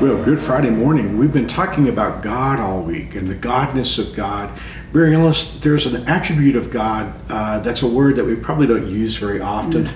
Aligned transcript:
Well, 0.00 0.22
Good 0.22 0.38
Friday 0.38 0.70
morning. 0.70 1.18
We've 1.18 1.32
been 1.32 1.48
talking 1.48 1.88
about 1.88 2.22
God 2.22 2.60
all 2.60 2.82
week 2.82 3.16
and 3.16 3.26
the 3.26 3.34
godness 3.34 3.98
of 3.98 4.14
God. 4.14 4.56
Mary 4.92 5.12
Alice, 5.16 5.58
there's 5.58 5.86
an 5.86 6.08
attribute 6.08 6.54
of 6.54 6.70
God 6.70 7.12
uh, 7.28 7.58
that's 7.58 7.82
a 7.82 7.88
word 7.88 8.14
that 8.14 8.24
we 8.24 8.36
probably 8.36 8.68
don't 8.68 8.88
use 8.88 9.16
very 9.16 9.40
often. 9.40 9.86
Mm. 9.86 9.94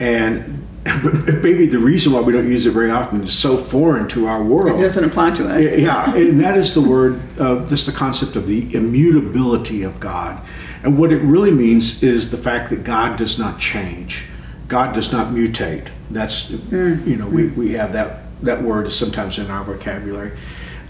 And 0.00 0.66
maybe 1.44 1.66
the 1.66 1.78
reason 1.78 2.12
why 2.12 2.22
we 2.22 2.32
don't 2.32 2.48
use 2.48 2.66
it 2.66 2.72
very 2.72 2.90
often 2.90 3.22
is 3.22 3.38
so 3.38 3.56
foreign 3.56 4.08
to 4.08 4.26
our 4.26 4.42
world. 4.42 4.80
It 4.80 4.82
doesn't 4.82 5.04
apply 5.04 5.30
to 5.36 5.48
us. 5.48 5.76
Yeah, 5.76 6.12
and 6.16 6.40
that 6.40 6.56
is 6.56 6.74
the 6.74 6.80
word, 6.80 7.20
uh, 7.38 7.66
that's 7.66 7.86
the 7.86 7.92
concept 7.92 8.34
of 8.34 8.48
the 8.48 8.74
immutability 8.74 9.84
of 9.84 10.00
God. 10.00 10.44
And 10.82 10.98
what 10.98 11.12
it 11.12 11.18
really 11.18 11.52
means 11.52 12.02
is 12.02 12.32
the 12.32 12.36
fact 12.36 12.68
that 12.70 12.82
God 12.82 13.16
does 13.16 13.38
not 13.38 13.60
change. 13.60 14.24
God 14.66 14.92
does 14.92 15.12
not 15.12 15.32
mutate. 15.32 15.86
That's, 16.10 16.50
mm. 16.50 17.06
you 17.06 17.14
know, 17.14 17.26
mm. 17.26 17.32
we, 17.32 17.48
we 17.50 17.72
have 17.74 17.92
that, 17.92 18.25
that 18.42 18.62
word 18.62 18.86
is 18.86 18.98
sometimes 18.98 19.38
in 19.38 19.50
our 19.50 19.64
vocabulary. 19.64 20.32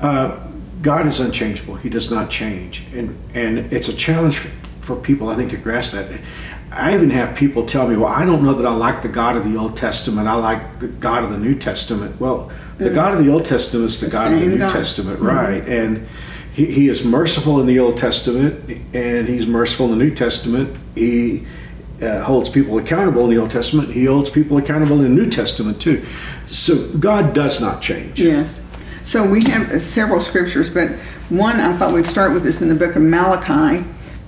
Uh, 0.01 0.39
God 0.83 1.07
is 1.07 1.21
unchangeable. 1.21 1.77
He 1.77 1.89
does 1.89 2.11
not 2.11 2.31
change. 2.31 2.85
And, 2.95 3.19
and 3.35 3.73
it's 3.73 3.89
a 3.89 3.95
challenge 3.95 4.47
for 4.81 4.97
people, 4.97 5.29
I 5.29 5.37
think, 5.37 5.51
to 5.51 5.57
grasp 5.57 5.93
that. 5.93 6.21
I 6.71 6.95
even 6.95 7.11
have 7.11 7.37
people 7.37 7.65
tell 7.65 7.89
me, 7.89 7.97
well, 7.97 8.13
I 8.13 8.25
don't 8.27 8.45
know 8.45 8.55
that 8.55 8.67
I 8.67 8.75
like 8.75 9.03
the 9.03 9.09
God 9.09 9.37
of 9.37 9.51
the 9.51 9.57
Old 9.57 9.77
Testament. 9.77 10.29
I 10.29 10.35
like 10.35 10.79
the 10.81 10.89
God 10.89 11.25
of 11.25 11.31
the 11.31 11.39
New 11.39 11.55
Testament. 11.55 12.21
Well, 12.21 12.51
the 12.79 12.91
mm. 12.91 12.95
God 12.95 13.15
of 13.15 13.25
the 13.25 13.33
Old 13.33 13.45
Testament 13.45 13.87
is 13.87 14.01
the, 14.01 14.07
the 14.07 14.13
God 14.13 14.33
of 14.33 14.41
the 14.41 14.47
New 14.47 14.59
God. 14.59 14.71
Testament, 14.71 15.17
mm-hmm. 15.19 15.27
right? 15.27 15.69
And 15.69 16.07
he, 16.53 16.67
he 16.67 16.89
is 16.89 17.05
merciful 17.05 17.61
in 17.61 17.67
the 17.67 17.79
Old 17.79 17.97
Testament, 17.97 18.81
and 18.95 19.29
he's 19.29 19.47
merciful 19.47 19.93
in 19.93 19.99
the 19.99 20.05
New 20.05 20.15
Testament. 20.15 20.77
He 20.95 21.47
uh, 22.03 22.23
holds 22.23 22.49
people 22.49 22.79
accountable 22.79 23.25
in 23.25 23.31
the 23.31 23.39
Old 23.39 23.51
Testament. 23.51 23.91
He 23.91 24.05
holds 24.05 24.31
people 24.31 24.59
accountable 24.59 24.97
in 24.97 25.03
the 25.03 25.23
New 25.23 25.31
Testament 25.31 25.81
too. 25.81 26.05
So 26.47 26.89
God 26.99 27.35
does 27.35 27.61
not 27.61 27.83
change. 27.83 28.21
Yes. 28.21 28.61
So 29.03 29.25
we 29.25 29.43
have 29.51 29.81
several 29.81 30.21
scriptures, 30.21 30.69
but 30.69 30.91
one 31.29 31.61
I 31.61 31.77
thought 31.77 31.95
we'd 31.95 32.07
start 32.07 32.33
with 32.33 32.47
is 32.47 32.61
in 32.61 32.69
the 32.69 32.75
book 32.75 32.97
of 32.97 33.03
Malachi. 33.03 33.85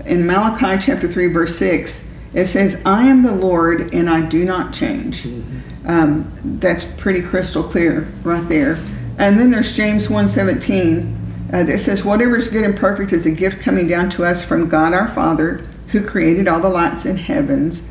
In 0.06 0.26
Malachi 0.26 0.80
chapter 0.80 1.10
3, 1.10 1.26
verse 1.32 1.56
6, 1.58 2.08
it 2.34 2.46
says, 2.46 2.80
I 2.84 3.06
am 3.06 3.22
the 3.22 3.34
Lord 3.34 3.92
and 3.94 4.08
I 4.08 4.20
do 4.20 4.44
not 4.44 4.72
change. 4.72 5.24
Mm-hmm. 5.24 5.88
Um, 5.88 6.32
that's 6.60 6.84
pretty 6.96 7.22
crystal 7.22 7.62
clear 7.62 8.02
right 8.22 8.46
there. 8.48 8.78
And 9.18 9.38
then 9.38 9.50
there's 9.50 9.76
James 9.76 10.06
1.17 10.06 11.52
uh, 11.52 11.62
that 11.64 11.78
says, 11.78 12.04
Whatever 12.04 12.36
is 12.36 12.48
good 12.48 12.64
and 12.64 12.76
perfect 12.76 13.12
is 13.12 13.26
a 13.26 13.30
gift 13.30 13.60
coming 13.60 13.88
down 13.88 14.10
to 14.10 14.24
us 14.24 14.44
from 14.44 14.68
God 14.68 14.92
our 14.92 15.08
Father, 15.08 15.66
who 15.88 16.04
created 16.04 16.48
all 16.48 16.60
the 16.60 16.68
lights 16.68 17.04
in 17.04 17.16
heavens. 17.16 17.88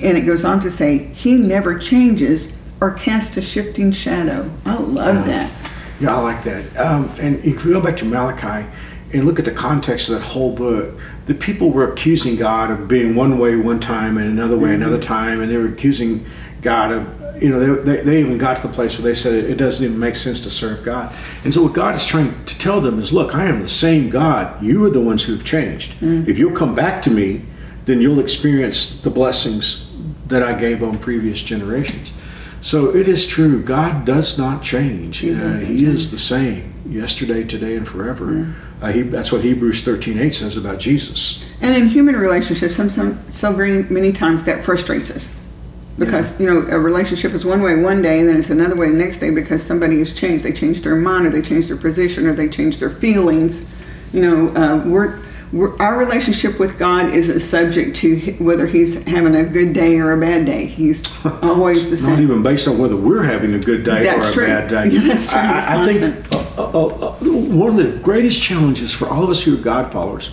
And 0.00 0.16
it 0.16 0.22
goes 0.22 0.44
on 0.44 0.60
to 0.60 0.70
say, 0.70 0.98
He 0.98 1.34
never 1.34 1.78
changes 1.78 2.52
or 2.80 2.92
casts 2.92 3.36
a 3.36 3.42
shifting 3.42 3.92
shadow. 3.92 4.50
I 4.64 4.78
love 4.78 5.26
that. 5.26 5.52
Yeah, 6.00 6.16
I 6.16 6.20
like 6.20 6.42
that. 6.44 6.76
Um, 6.78 7.14
and 7.20 7.44
if 7.44 7.64
we 7.64 7.72
go 7.72 7.80
back 7.80 7.98
to 7.98 8.06
Malachi, 8.06 8.66
and 9.12 9.24
look 9.24 9.38
at 9.38 9.44
the 9.44 9.50
context 9.50 10.08
of 10.08 10.14
that 10.16 10.24
whole 10.24 10.54
book, 10.54 10.94
the 11.26 11.34
people 11.34 11.70
were 11.70 11.90
accusing 11.92 12.36
God 12.36 12.70
of 12.70 12.86
being 12.86 13.14
one 13.14 13.38
way 13.38 13.56
one 13.56 13.80
time 13.80 14.18
and 14.18 14.26
another 14.26 14.56
way 14.56 14.70
mm-hmm. 14.70 14.82
another 14.82 15.00
time, 15.00 15.40
and 15.40 15.50
they 15.50 15.56
were 15.56 15.68
accusing 15.68 16.26
God 16.62 16.92
of, 16.92 17.19
you 17.40 17.48
know, 17.48 17.82
they, 17.82 17.96
they, 17.96 18.02
they, 18.02 18.20
even 18.20 18.38
got 18.38 18.60
to 18.60 18.68
the 18.68 18.72
place 18.72 18.96
where 18.96 19.02
they 19.02 19.14
said 19.14 19.32
it 19.34 19.56
doesn't 19.56 19.84
even 19.84 19.98
make 19.98 20.16
sense 20.16 20.40
to 20.42 20.50
serve 20.50 20.84
God. 20.84 21.14
And 21.44 21.52
so 21.52 21.62
what 21.62 21.72
God 21.72 21.94
is 21.94 22.04
trying 22.06 22.44
to 22.44 22.58
tell 22.58 22.80
them 22.80 22.98
is, 22.98 23.12
look, 23.12 23.34
I 23.34 23.46
am 23.46 23.60
the 23.62 23.68
same 23.68 24.10
God. 24.10 24.62
You 24.62 24.84
are 24.84 24.90
the 24.90 25.00
ones 25.00 25.22
who 25.22 25.34
have 25.34 25.44
changed. 25.44 25.92
Mm-hmm. 26.00 26.30
If 26.30 26.38
you'll 26.38 26.56
come 26.56 26.74
back 26.74 27.02
to 27.02 27.10
me, 27.10 27.42
then 27.86 28.00
you'll 28.00 28.20
experience 28.20 29.00
the 29.00 29.10
blessings 29.10 29.88
that 30.26 30.42
I 30.42 30.58
gave 30.58 30.82
on 30.82 30.98
previous 30.98 31.42
generations. 31.42 32.12
So 32.60 32.94
it 32.94 33.08
is 33.08 33.26
true. 33.26 33.62
God 33.62 34.04
does 34.04 34.36
not 34.36 34.62
change. 34.62 35.18
He, 35.18 35.34
uh, 35.34 35.56
he 35.56 35.86
is 35.86 36.10
the 36.10 36.18
same 36.18 36.74
yesterday, 36.86 37.42
today, 37.42 37.76
and 37.76 37.88
forever. 37.88 38.26
Mm. 38.26 38.54
Uh, 38.82 38.92
he, 38.92 39.02
that's 39.02 39.32
what 39.32 39.42
Hebrews 39.42 39.82
13:8 39.82 40.34
says 40.34 40.56
about 40.56 40.78
Jesus. 40.78 41.44
And 41.62 41.74
in 41.74 41.88
human 41.88 42.16
relationships, 42.16 42.76
sometimes 42.76 43.34
so 43.34 43.52
very 43.52 43.84
many 43.84 44.12
times 44.12 44.42
that 44.44 44.62
frustrates 44.62 45.10
us 45.10 45.34
because 46.00 46.32
yeah. 46.32 46.38
you 46.40 46.46
know 46.52 46.66
a 46.74 46.78
relationship 46.80 47.32
is 47.32 47.44
one 47.44 47.62
way 47.62 47.76
one 47.76 48.02
day 48.02 48.18
and 48.18 48.28
then 48.28 48.36
it's 48.36 48.50
another 48.50 48.74
way 48.74 48.88
the 48.88 48.96
next 48.96 49.18
day 49.18 49.30
because 49.30 49.62
somebody 49.62 50.00
has 50.00 50.12
changed. 50.12 50.44
They 50.44 50.52
changed 50.52 50.82
their 50.82 50.96
mind, 50.96 51.26
or 51.26 51.30
they 51.30 51.42
changed 51.42 51.68
their 51.68 51.76
position, 51.76 52.26
or 52.26 52.32
they 52.32 52.48
changed 52.48 52.80
their 52.80 52.90
feelings. 52.90 53.72
You 54.12 54.22
know, 54.22 54.56
uh, 54.56 54.84
we're 54.88 55.20
our 55.52 55.98
relationship 55.98 56.60
with 56.60 56.78
God 56.78 57.12
isn't 57.12 57.40
subject 57.40 57.96
to 57.96 58.36
whether 58.38 58.66
He's 58.66 59.02
having 59.04 59.34
a 59.34 59.44
good 59.44 59.72
day 59.72 59.98
or 59.98 60.12
a 60.12 60.20
bad 60.20 60.46
day. 60.46 60.66
He's 60.66 61.04
always 61.42 61.90
the 61.90 61.98
same. 61.98 62.10
Not 62.10 62.20
even 62.20 62.42
based 62.42 62.68
on 62.68 62.78
whether 62.78 62.96
we're 62.96 63.24
having 63.24 63.54
a 63.54 63.58
good 63.58 63.84
day 63.84 64.02
That's 64.04 64.36
or 64.36 64.44
a 64.44 64.46
bad 64.46 64.68
day. 64.68 64.88
That's 64.98 65.28
true. 65.28 65.38
I, 65.38 65.82
I 65.82 65.92
think 65.92 66.34
uh, 66.34 66.38
uh, 66.56 66.86
uh, 66.86 67.16
one 67.20 67.78
of 67.78 67.84
the 67.84 67.98
greatest 67.98 68.40
challenges 68.40 68.94
for 68.94 69.08
all 69.08 69.24
of 69.24 69.30
us 69.30 69.42
who 69.42 69.58
are 69.58 69.62
God 69.62 69.92
followers, 69.92 70.30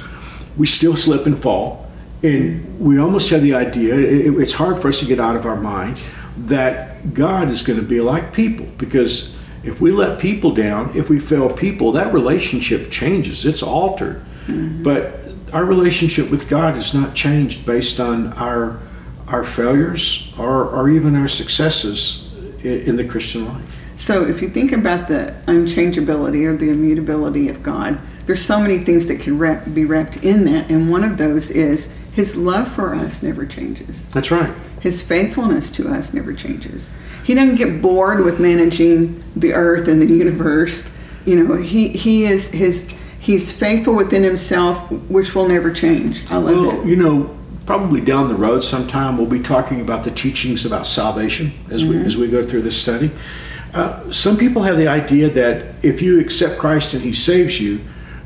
we 0.56 0.68
still 0.68 0.96
slip 0.96 1.26
and 1.26 1.42
fall, 1.42 1.87
and 2.28 2.80
we 2.80 3.00
almost 3.00 3.30
have 3.30 3.42
the 3.42 3.54
idea. 3.54 3.96
It, 3.96 4.40
it's 4.40 4.54
hard 4.54 4.82
for 4.82 4.90
us 4.90 5.00
to 5.00 5.06
get 5.06 5.20
out 5.20 5.36
of 5.36 5.46
our 5.46 5.60
mind 5.60 6.00
that 6.38 7.14
God 7.14 7.50
is 7.50 7.62
going 7.62 7.80
to 7.80 7.86
be 7.86 8.02
like 8.02 8.34
people 8.34 8.66
because 8.78 9.36
if 9.64 9.82
we 9.82 9.92
let 9.92 10.20
people 10.20 10.52
down, 10.52 10.96
if 10.96 11.10
we 11.10 11.20
fail 11.20 11.50
people, 11.50 11.92
that 11.94 12.14
relationship 12.14 12.92
changes. 12.92 13.46
It's 13.46 13.64
altered. 13.64 14.24
Mm-hmm. 14.46 14.84
But 14.84 15.20
our 15.54 15.66
relationship 15.66 16.30
with 16.30 16.48
God 16.48 16.78
is 16.78 16.94
not 16.94 17.16
changed 17.16 17.66
based 17.66 18.00
on 18.00 18.34
our 18.34 18.80
our 19.28 19.44
failures 19.44 20.34
or, 20.38 20.70
or 20.70 20.90
even 20.90 21.14
our 21.14 21.28
successes 21.28 22.32
in, 22.64 22.80
in 22.82 22.96
the 22.96 23.04
Christian 23.04 23.46
life. 23.46 23.78
So 23.98 24.26
if 24.26 24.42
you 24.42 24.48
think 24.48 24.72
about 24.72 25.08
the 25.08 25.36
unchangeability 25.48 26.46
or 26.46 26.56
the 26.56 26.70
immutability 26.70 27.50
of 27.50 27.62
God, 27.62 28.00
there's 28.26 28.44
so 28.44 28.60
many 28.60 28.78
things 28.78 29.08
that 29.08 29.20
can 29.20 29.38
wrap, 29.38 29.66
be 29.74 29.86
wrapped 29.86 30.18
in 30.18 30.46
that, 30.46 30.70
and 30.70 30.90
one 30.90 31.04
of 31.04 31.18
those 31.18 31.50
is 31.50 31.92
His 32.18 32.36
love 32.36 32.68
for 32.68 32.96
us 32.96 33.22
never 33.22 33.46
changes. 33.46 34.10
That's 34.10 34.32
right. 34.32 34.52
His 34.80 35.04
faithfulness 35.04 35.70
to 35.70 35.88
us 35.88 36.16
never 36.16 36.34
changes. 36.34 36.92
He 37.24 37.36
doesn't 37.36 37.58
get 37.58 37.80
bored 37.80 38.26
with 38.26 38.40
managing 38.40 39.24
the 39.36 39.54
earth 39.54 39.88
and 39.88 40.02
the 40.02 40.08
universe. 40.08 40.90
You 41.28 41.44
know, 41.44 41.58
he 41.58 41.90
he 41.90 42.26
is 42.26 42.50
his 42.50 42.90
he's 43.20 43.52
faithful 43.52 43.94
within 43.94 44.24
himself, 44.24 44.90
which 44.92 45.36
will 45.36 45.48
never 45.48 45.72
change. 45.72 46.24
I 46.32 46.38
love 46.38 46.56
well, 46.56 46.82
it. 46.82 46.88
You 46.88 46.96
know, 46.96 47.38
probably 47.68 48.02
down 48.02 48.30
the 48.30 48.36
road 48.36 48.64
sometime 48.64 49.20
we'll 49.20 49.28
be 49.28 49.44
talking 49.44 49.80
about 49.80 50.04
the 50.04 50.10
teachings 50.10 50.66
about 50.66 50.88
salvation 50.88 51.52
as 51.70 51.84
mm-hmm. 51.84 52.00
we 52.00 52.04
as 52.08 52.18
we 52.18 52.28
go 52.28 52.44
through 52.44 52.64
this 52.64 52.82
study. 52.82 53.12
Uh, 53.76 54.12
some 54.12 54.38
people 54.38 54.64
have 54.64 54.78
the 54.78 54.88
idea 54.88 55.30
that 55.30 55.76
if 55.84 56.02
you 56.02 56.20
accept 56.20 56.58
Christ 56.58 56.96
and 56.96 57.04
He 57.04 57.14
saves 57.14 57.62
you, 57.62 57.80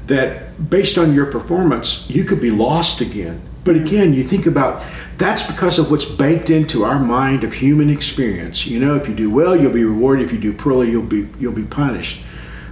that 0.08 0.70
based 0.70 0.98
on 0.98 1.14
your 1.14 1.26
performance, 1.26 2.10
you 2.10 2.24
could 2.24 2.40
be 2.40 2.52
lost 2.52 3.02
again. 3.02 3.42
But 3.64 3.76
again, 3.76 4.14
you 4.14 4.24
think 4.24 4.48
about 4.48 4.84
that's 5.18 5.44
because 5.44 5.78
of 5.78 5.92
what's 5.92 6.06
baked 6.06 6.50
into 6.50 6.84
our 6.84 7.00
mind 7.00 7.44
of 7.44 7.54
human 7.54 7.90
experience. 7.90 8.66
You 8.66 8.80
know, 8.80 8.96
if 8.96 9.08
you 9.08 9.14
do 9.14 9.30
well, 9.30 9.56
you'll 9.56 9.72
be 9.72 9.84
rewarded. 9.84 10.26
If 10.26 10.34
you 10.34 10.40
do 10.40 10.54
poorly, 10.54 10.90
you'll 10.90 11.04
be 11.04 11.28
you'll 11.40 11.54
be 11.54 11.66
punished. 11.66 12.22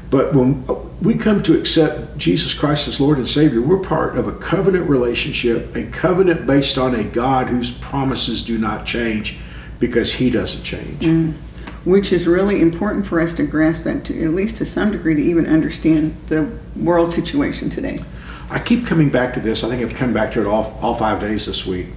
But 0.09 0.33
when 0.33 0.65
we 1.01 1.13
come 1.13 1.43
to 1.43 1.57
accept 1.57 2.17
Jesus 2.17 2.53
Christ 2.53 2.87
as 2.87 2.99
Lord 2.99 3.19
and 3.19 3.27
Savior, 3.27 3.61
we're 3.61 3.77
part 3.77 4.17
of 4.17 4.27
a 4.27 4.31
covenant 4.31 4.89
relationship, 4.89 5.75
a 5.75 5.83
covenant 5.83 6.47
based 6.47 6.79
on 6.79 6.95
a 6.95 7.03
God 7.03 7.47
whose 7.47 7.71
promises 7.71 8.43
do 8.43 8.57
not 8.57 8.87
change 8.87 9.37
because 9.79 10.13
He 10.13 10.31
doesn't 10.31 10.63
change. 10.63 11.01
Mm. 11.01 11.33
Which 11.85 12.11
is 12.11 12.27
really 12.27 12.61
important 12.61 13.05
for 13.05 13.21
us 13.21 13.33
to 13.33 13.43
grasp 13.43 13.83
that, 13.83 14.03
to, 14.05 14.25
at 14.25 14.33
least 14.33 14.57
to 14.57 14.65
some 14.65 14.91
degree, 14.91 15.13
to 15.13 15.21
even 15.21 15.45
understand 15.45 16.17
the 16.27 16.51
world 16.75 17.13
situation 17.13 17.69
today. 17.69 18.03
I 18.49 18.59
keep 18.59 18.87
coming 18.87 19.09
back 19.09 19.33
to 19.35 19.39
this. 19.39 19.63
I 19.63 19.69
think 19.69 19.81
I've 19.81 19.95
come 19.95 20.13
back 20.13 20.31
to 20.33 20.41
it 20.41 20.47
all, 20.47 20.77
all 20.81 20.95
five 20.95 21.21
days 21.21 21.45
this 21.45 21.65
week. 21.65 21.87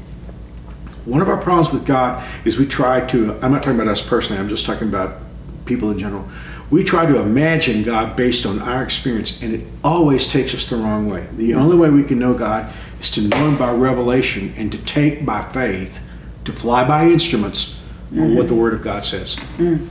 One 1.05 1.21
of 1.21 1.29
our 1.29 1.37
problems 1.37 1.73
with 1.73 1.85
God 1.85 2.25
is 2.45 2.59
we 2.59 2.67
try 2.67 3.05
to, 3.07 3.39
I'm 3.43 3.51
not 3.51 3.63
talking 3.63 3.81
about 3.81 3.89
us 3.89 4.03
personally, 4.03 4.41
I'm 4.41 4.49
just 4.49 4.65
talking 4.65 4.89
about 4.89 5.19
people 5.65 5.91
in 5.91 5.99
general. 5.99 6.29
We 6.71 6.85
try 6.85 7.07
to 7.07 7.19
imagine 7.19 7.83
God 7.83 8.17
based 8.17 8.47
on 8.47 8.61
our 8.61 8.83
experience, 8.83 9.43
and 9.43 9.55
it 9.55 9.67
always 9.83 10.29
takes 10.29 10.55
us 10.55 10.69
the 10.69 10.77
wrong 10.77 11.09
way. 11.09 11.27
The 11.33 11.55
only 11.55 11.77
way 11.77 11.91
we 11.91 12.05
can 12.05 12.19
know 12.19 12.35
God 12.35 12.73
is 13.01 13.11
to 13.13 13.23
know 13.23 13.49
Him 13.49 13.59
by 13.59 13.73
revelation 13.73 14.55
and 14.57 14.71
to 14.73 14.79
take 14.79 15.27
by 15.27 15.43
faith, 15.43 16.01
to 16.45 16.53
fly 16.53 16.87
by 16.87 17.07
instruments 17.07 17.75
mm-hmm. 18.07 18.23
on 18.23 18.37
what 18.37 18.49
the 18.49 18.55
Word 18.55 18.73
of 18.75 18.83
God 18.83 19.05
says. 19.05 19.37
Mm. 19.59 19.89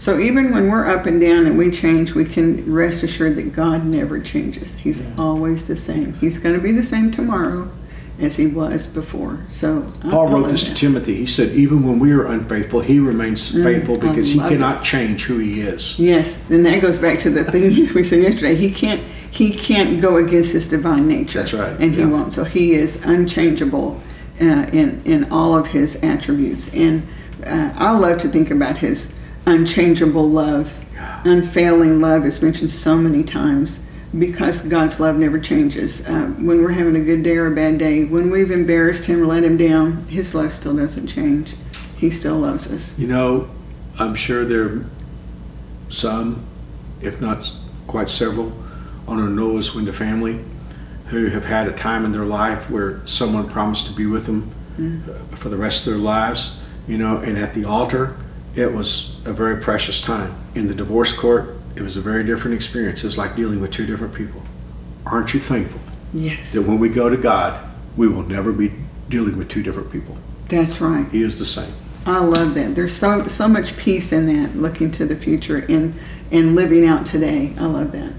So 0.00 0.18
even 0.18 0.50
when 0.50 0.70
we're 0.70 0.86
up 0.86 1.04
and 1.04 1.20
down 1.20 1.44
and 1.44 1.58
we 1.58 1.70
change, 1.70 2.14
we 2.14 2.24
can 2.24 2.72
rest 2.72 3.02
assured 3.02 3.36
that 3.36 3.52
God 3.52 3.84
never 3.84 4.18
changes. 4.18 4.74
He's 4.76 5.02
yeah. 5.02 5.14
always 5.18 5.68
the 5.68 5.76
same. 5.76 6.14
He's 6.14 6.38
going 6.38 6.54
to 6.54 6.60
be 6.60 6.72
the 6.72 6.82
same 6.82 7.10
tomorrow 7.10 7.70
as 8.18 8.34
he 8.34 8.46
was 8.46 8.86
before. 8.86 9.44
So 9.48 9.92
Paul 10.08 10.28
wrote 10.28 10.48
this 10.48 10.64
that. 10.64 10.70
to 10.70 10.74
Timothy. 10.74 11.16
He 11.16 11.26
said, 11.26 11.50
even 11.50 11.86
when 11.86 11.98
we 11.98 12.12
are 12.12 12.24
unfaithful, 12.24 12.80
he 12.80 12.98
remains 12.98 13.52
mm, 13.52 13.62
faithful 13.62 13.98
because 13.98 14.32
he 14.32 14.38
cannot 14.38 14.78
it. 14.78 14.84
change 14.84 15.24
who 15.24 15.36
he 15.36 15.60
is. 15.60 15.98
Yes, 15.98 16.48
and 16.48 16.64
that 16.64 16.80
goes 16.80 16.96
back 16.96 17.18
to 17.18 17.30
the 17.30 17.44
thing 17.44 17.62
we 17.94 18.02
said 18.02 18.22
yesterday. 18.22 18.54
He 18.54 18.72
can't 18.72 19.02
he 19.30 19.54
can't 19.54 20.00
go 20.00 20.16
against 20.16 20.52
his 20.52 20.66
divine 20.66 21.08
nature. 21.08 21.40
That's 21.40 21.52
right. 21.52 21.78
And 21.78 21.94
he 21.94 22.06
won't. 22.06 22.32
So 22.32 22.44
he 22.44 22.72
is 22.72 23.04
unchangeable 23.04 24.00
uh, 24.40 24.66
in 24.72 25.02
in 25.04 25.30
all 25.30 25.54
of 25.54 25.66
his 25.66 25.96
attributes. 25.96 26.72
And 26.72 27.06
uh, 27.46 27.74
I 27.76 27.90
love 27.90 28.18
to 28.22 28.30
think 28.30 28.50
about 28.50 28.78
his 28.78 29.14
unchangeable 29.46 30.28
love 30.28 30.72
unfailing 31.24 32.00
love 32.00 32.24
is 32.24 32.42
mentioned 32.42 32.70
so 32.70 32.96
many 32.96 33.22
times 33.22 33.86
because 34.18 34.62
God's 34.62 34.98
love 34.98 35.16
never 35.16 35.38
changes. 35.38 36.06
Uh, 36.08 36.26
when 36.38 36.62
we're 36.62 36.72
having 36.72 36.96
a 36.96 37.00
good 37.00 37.22
day 37.22 37.36
or 37.36 37.46
a 37.46 37.54
bad 37.54 37.78
day, 37.78 38.04
when 38.04 38.30
we've 38.30 38.50
embarrassed 38.50 39.04
Him 39.04 39.22
or 39.22 39.26
let 39.26 39.44
Him 39.44 39.56
down, 39.56 40.04
His 40.08 40.34
love 40.34 40.52
still 40.52 40.76
doesn't 40.76 41.06
change. 41.06 41.54
He 41.96 42.10
still 42.10 42.36
loves 42.36 42.66
us. 42.66 42.98
You 42.98 43.06
know, 43.06 43.50
I'm 43.98 44.14
sure 44.14 44.44
there 44.44 44.64
are 44.64 44.86
some, 45.90 46.44
if 47.02 47.20
not 47.20 47.52
quite 47.86 48.08
several, 48.08 48.52
on 49.06 49.20
our 49.20 49.28
Noah's 49.28 49.74
Window 49.74 49.92
family 49.92 50.42
who 51.06 51.26
have 51.26 51.44
had 51.44 51.66
a 51.66 51.72
time 51.72 52.04
in 52.04 52.12
their 52.12 52.24
life 52.24 52.70
where 52.70 53.04
someone 53.06 53.48
promised 53.48 53.86
to 53.86 53.92
be 53.92 54.06
with 54.06 54.26
them 54.26 54.50
mm. 54.76 55.38
for 55.38 55.48
the 55.48 55.56
rest 55.56 55.86
of 55.86 55.92
their 55.92 56.02
lives, 56.02 56.58
you 56.86 56.96
know, 56.96 57.18
and 57.18 57.36
at 57.36 57.52
the 57.52 57.64
altar, 57.64 58.16
it 58.54 58.72
was 58.72 59.16
a 59.24 59.32
very 59.32 59.60
precious 59.60 60.00
time. 60.00 60.34
In 60.54 60.66
the 60.66 60.74
divorce 60.74 61.12
court, 61.12 61.56
it 61.76 61.82
was 61.82 61.96
a 61.96 62.00
very 62.00 62.24
different 62.24 62.54
experience. 62.54 63.02
It 63.02 63.06
was 63.06 63.18
like 63.18 63.36
dealing 63.36 63.60
with 63.60 63.70
two 63.70 63.86
different 63.86 64.14
people. 64.14 64.42
Aren't 65.06 65.32
you 65.34 65.40
thankful? 65.40 65.80
Yes. 66.12 66.52
That 66.52 66.66
when 66.66 66.78
we 66.78 66.88
go 66.88 67.08
to 67.08 67.16
God, 67.16 67.68
we 67.96 68.08
will 68.08 68.22
never 68.22 68.52
be 68.52 68.72
dealing 69.08 69.38
with 69.38 69.48
two 69.48 69.62
different 69.62 69.90
people. 69.92 70.16
That's 70.48 70.80
right. 70.80 71.08
He 71.10 71.22
is 71.22 71.38
the 71.38 71.44
same. 71.44 71.72
I 72.06 72.18
love 72.18 72.54
that. 72.54 72.74
There's 72.74 72.96
so 72.96 73.28
so 73.28 73.46
much 73.46 73.76
peace 73.76 74.10
in 74.10 74.26
that, 74.26 74.56
looking 74.56 74.90
to 74.92 75.06
the 75.06 75.16
future 75.16 75.58
and 75.68 75.94
and 76.32 76.54
living 76.54 76.86
out 76.86 77.06
today. 77.06 77.54
I 77.58 77.66
love 77.66 77.92
that. 77.92 78.14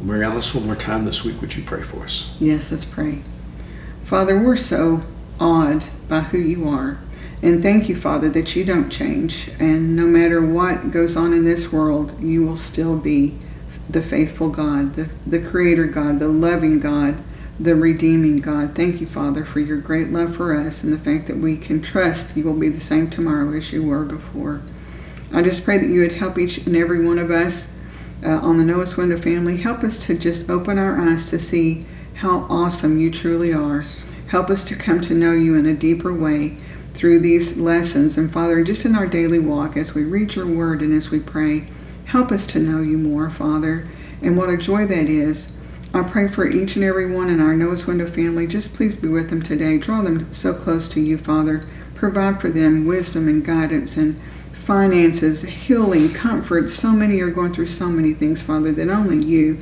Mary 0.00 0.24
Alice, 0.24 0.54
one 0.54 0.66
more 0.66 0.76
time 0.76 1.04
this 1.04 1.24
week, 1.24 1.40
would 1.40 1.56
you 1.56 1.64
pray 1.64 1.82
for 1.82 2.04
us? 2.04 2.30
Yes, 2.38 2.70
let's 2.70 2.84
pray. 2.84 3.22
Father, 4.04 4.38
we're 4.40 4.56
so 4.56 5.02
awed 5.40 5.84
by 6.08 6.20
who 6.20 6.38
you 6.38 6.68
are. 6.68 6.98
And 7.42 7.62
thank 7.62 7.88
you, 7.88 7.96
Father, 7.96 8.28
that 8.30 8.56
you 8.56 8.64
don't 8.64 8.90
change. 8.90 9.48
And 9.60 9.94
no 9.94 10.06
matter 10.06 10.44
what 10.44 10.90
goes 10.90 11.16
on 11.16 11.32
in 11.32 11.44
this 11.44 11.72
world, 11.72 12.20
you 12.22 12.44
will 12.44 12.56
still 12.56 12.96
be 12.96 13.38
the 13.88 14.02
faithful 14.02 14.50
God, 14.50 14.94
the, 14.94 15.08
the 15.26 15.40
creator 15.40 15.86
God, 15.86 16.18
the 16.18 16.28
loving 16.28 16.80
God, 16.80 17.16
the 17.60 17.74
redeeming 17.74 18.38
God. 18.38 18.74
Thank 18.74 19.00
you, 19.00 19.06
Father, 19.06 19.44
for 19.44 19.60
your 19.60 19.78
great 19.78 20.08
love 20.08 20.36
for 20.36 20.54
us 20.54 20.82
and 20.82 20.92
the 20.92 20.98
fact 20.98 21.26
that 21.28 21.36
we 21.36 21.56
can 21.56 21.80
trust 21.80 22.36
you 22.36 22.44
will 22.44 22.54
be 22.54 22.68
the 22.68 22.80
same 22.80 23.08
tomorrow 23.08 23.52
as 23.52 23.72
you 23.72 23.84
were 23.84 24.04
before. 24.04 24.62
I 25.32 25.42
just 25.42 25.64
pray 25.64 25.78
that 25.78 25.88
you 25.88 26.00
would 26.00 26.12
help 26.12 26.38
each 26.38 26.58
and 26.58 26.74
every 26.74 27.04
one 27.04 27.18
of 27.18 27.30
us 27.30 27.70
uh, 28.24 28.38
on 28.38 28.58
the 28.58 28.64
Noah's 28.64 28.96
Window 28.96 29.18
family. 29.18 29.56
Help 29.56 29.84
us 29.84 29.98
to 30.06 30.18
just 30.18 30.50
open 30.50 30.78
our 30.78 30.98
eyes 30.98 31.24
to 31.26 31.38
see 31.38 31.86
how 32.14 32.46
awesome 32.50 32.98
you 32.98 33.10
truly 33.10 33.52
are. 33.52 33.84
Help 34.28 34.50
us 34.50 34.64
to 34.64 34.74
come 34.74 35.00
to 35.02 35.14
know 35.14 35.32
you 35.32 35.54
in 35.54 35.66
a 35.66 35.74
deeper 35.74 36.12
way 36.12 36.56
through 36.98 37.20
these 37.20 37.56
lessons. 37.56 38.18
And 38.18 38.32
Father, 38.32 38.64
just 38.64 38.84
in 38.84 38.96
our 38.96 39.06
daily 39.06 39.38
walk, 39.38 39.76
as 39.76 39.94
we 39.94 40.02
read 40.02 40.34
your 40.34 40.46
word 40.46 40.82
and 40.82 40.92
as 40.92 41.10
we 41.10 41.20
pray, 41.20 41.68
help 42.06 42.32
us 42.32 42.44
to 42.48 42.58
know 42.58 42.80
you 42.80 42.98
more, 42.98 43.30
Father. 43.30 43.86
And 44.20 44.36
what 44.36 44.50
a 44.50 44.56
joy 44.56 44.84
that 44.86 45.08
is. 45.08 45.52
I 45.94 46.02
pray 46.02 46.26
for 46.26 46.44
each 46.44 46.74
and 46.74 46.84
every 46.84 47.14
one 47.14 47.30
in 47.30 47.40
our 47.40 47.54
Noah's 47.54 47.86
Window 47.86 48.10
family. 48.10 48.48
Just 48.48 48.74
please 48.74 48.96
be 48.96 49.06
with 49.06 49.30
them 49.30 49.42
today. 49.42 49.78
Draw 49.78 50.02
them 50.02 50.32
so 50.32 50.52
close 50.52 50.88
to 50.88 51.00
you, 51.00 51.16
Father. 51.18 51.62
Provide 51.94 52.40
for 52.40 52.50
them 52.50 52.84
wisdom 52.84 53.28
and 53.28 53.46
guidance 53.46 53.96
and 53.96 54.20
finances, 54.52 55.42
healing, 55.42 56.12
comfort. 56.12 56.68
So 56.68 56.90
many 56.90 57.20
are 57.20 57.30
going 57.30 57.54
through 57.54 57.68
so 57.68 57.86
many 57.86 58.12
things, 58.12 58.42
Father, 58.42 58.72
that 58.72 58.88
only 58.88 59.24
you, 59.24 59.60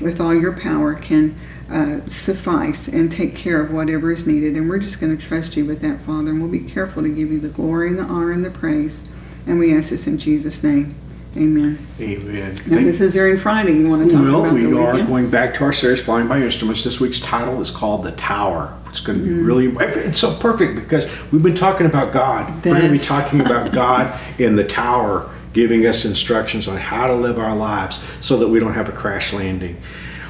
with 0.00 0.20
all 0.20 0.34
your 0.34 0.56
power, 0.56 0.94
can 0.94 1.34
uh, 1.70 2.06
suffice 2.06 2.88
and 2.88 3.10
take 3.10 3.34
care 3.34 3.60
of 3.60 3.72
whatever 3.72 4.12
is 4.12 4.26
needed. 4.26 4.54
And 4.54 4.68
we're 4.68 4.78
just 4.78 5.00
going 5.00 5.16
to 5.16 5.22
trust 5.26 5.56
you 5.56 5.64
with 5.64 5.80
that, 5.82 6.00
Father. 6.02 6.30
And 6.30 6.40
we'll 6.40 6.50
be 6.50 6.60
careful 6.60 7.02
to 7.02 7.08
give 7.08 7.30
you 7.32 7.40
the 7.40 7.48
glory 7.48 7.88
and 7.88 7.98
the 7.98 8.04
honor 8.04 8.32
and 8.32 8.44
the 8.44 8.50
praise. 8.50 9.08
And 9.46 9.58
we 9.58 9.76
ask 9.76 9.90
this 9.90 10.06
in 10.06 10.18
Jesus' 10.18 10.62
name. 10.62 10.94
Amen. 11.36 11.78
Amen. 12.00 12.56
Now, 12.66 12.80
this 12.80 13.00
is 13.02 13.14
Aaron 13.14 13.36
Friday. 13.36 13.72
You 13.74 13.88
want 13.90 14.08
to 14.08 14.16
talk 14.16 14.20
about 14.22 14.28
it. 14.28 14.32
well, 14.32 14.44
about 14.44 14.54
we 14.54 14.62
the 14.62 14.78
are 14.78 14.92
weekend? 14.92 15.08
going 15.08 15.28
back 15.30 15.52
to 15.54 15.64
our 15.64 15.72
series, 15.72 16.00
Flying 16.00 16.28
by 16.28 16.40
Instruments. 16.40 16.82
This 16.82 16.98
week's 16.98 17.20
title 17.20 17.60
is 17.60 17.70
called 17.70 18.04
The 18.04 18.12
Tower. 18.12 18.74
It's 18.88 19.00
going 19.00 19.18
to 19.18 19.24
be 19.24 19.30
Mm-hmm. 19.30 19.44
really, 19.46 19.66
it's 20.06 20.18
so 20.18 20.34
perfect 20.38 20.76
because 20.76 21.04
we've 21.30 21.42
been 21.42 21.54
talking 21.54 21.86
about 21.86 22.12
God. 22.14 22.48
We're 22.64 22.72
going 22.78 22.86
to 22.86 22.90
be 22.92 22.98
talking 22.98 23.42
about 23.42 23.70
God 23.74 24.18
in 24.40 24.56
the 24.56 24.64
tower, 24.64 25.30
giving 25.52 25.84
us 25.86 26.06
instructions 26.06 26.68
on 26.68 26.78
how 26.78 27.06
to 27.06 27.14
live 27.14 27.38
our 27.38 27.54
lives 27.54 28.00
so 28.22 28.38
that 28.38 28.48
we 28.48 28.58
don't 28.58 28.72
have 28.72 28.88
a 28.88 28.92
crash 28.92 29.34
landing. 29.34 29.76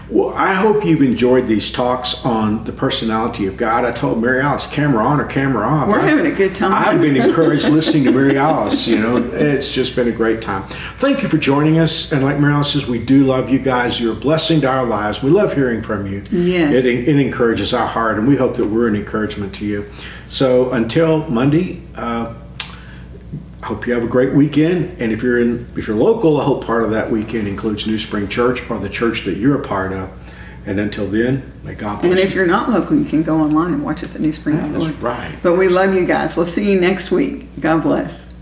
Well, 0.08 0.32
I 0.37 0.55
hope 0.55 0.85
you've 0.85 1.03
enjoyed 1.03 1.49
these 1.49 1.69
talks 1.70 2.25
on 2.25 2.62
the 2.64 2.73
personality 2.73 3.47
of 3.47 3.56
God. 3.56 3.85
I 3.85 3.91
told 3.91 4.23
Mary 4.23 4.41
Alice, 4.41 4.67
camera 4.67 5.05
on 5.05 5.20
or 5.20 5.25
camera 5.26 5.67
off. 5.67 5.88
We're 5.88 5.99
I- 5.99 6.06
having 6.06 6.26
a 6.26 6.35
good 6.35 6.55
time. 6.55 6.73
I've 6.73 7.00
been 7.00 7.17
encouraged 7.29 7.69
listening 7.69 8.05
to 8.05 8.12
Mary 8.12 8.38
Alice. 8.38 8.87
You 8.87 8.99
know, 9.00 9.17
it's 9.17 9.69
just 9.73 9.97
been 9.97 10.06
a 10.06 10.12
great 10.12 10.41
time. 10.41 10.62
Thank 11.00 11.23
you 11.23 11.29
for 11.29 11.38
joining 11.38 11.79
us. 11.81 12.12
And 12.12 12.23
like 12.23 12.38
Mary 12.38 12.53
Alice 12.53 12.73
says, 12.73 12.87
we 12.87 13.05
do 13.05 13.25
love 13.25 13.50
you 13.50 13.58
guys. 13.58 13.99
You're 14.00 14.12
a 14.12 14.17
blessing 14.17 14.61
to 14.61 14.69
our 14.69 14.85
lives. 14.85 15.23
We 15.25 15.31
love 15.31 15.53
hearing 15.55 15.82
from 15.82 16.06
you. 16.06 16.23
Yes. 16.31 16.85
It, 16.85 17.08
it 17.08 17.19
encourages 17.19 17.75
our 17.75 17.87
heart, 17.87 18.19
and 18.19 18.29
we 18.29 18.37
hope 18.37 18.55
that 18.58 18.67
we're 18.67 18.87
an 18.87 18.94
encouragement 18.94 19.55
to 19.56 19.67
you. 19.67 19.87
So 20.29 20.70
until 20.70 21.29
Monday, 21.29 21.82
uh, 21.97 22.32
hope 23.67 23.87
you 23.87 23.93
have 23.93 24.05
a 24.05 24.09
great 24.09 24.33
weekend. 24.33 24.97
And 25.01 25.13
if 25.13 25.23
you're 25.23 25.41
in, 25.41 25.67
if 25.77 25.87
you're 25.89 25.97
local, 25.97 26.41
I 26.41 26.45
hope 26.45 26.65
part 26.65 26.85
of 26.85 26.91
that 26.93 27.11
weekend 27.11 27.49
includes 27.49 27.87
New 27.87 27.99
Spring 27.99 28.29
Church 28.29 28.69
or 28.71 28.79
the 28.79 28.89
church 28.89 29.25
that 29.25 29.37
you're 29.37 29.61
a 29.61 29.65
part 29.65 29.93
of. 29.93 30.11
And 30.67 30.81
until 30.81 31.07
then, 31.07 31.53
may 31.63 31.75
God 31.75 32.01
bless 32.01 32.11
And 32.11 32.19
if 32.19 32.31
you. 32.31 32.37
you're 32.37 32.47
not 32.47 32.71
local, 32.71 32.97
you 32.97 33.05
can 33.05 33.23
go 33.23 33.41
online 33.41 33.73
and 33.73 33.85
watch 33.85 34.03
us 34.03 34.15
at 34.15 34.21
New 34.21 34.33
Spring. 34.33 34.73
That's 34.73 34.89
right. 34.97 35.37
But 35.43 35.55
we 35.57 35.69
love 35.69 35.95
you 35.95 36.05
guys. 36.05 36.37
We'll 36.37 36.47
see 36.47 36.71
you 36.71 36.81
next 36.81 37.11
week. 37.11 37.47
God 37.61 37.83
bless. 37.83 38.35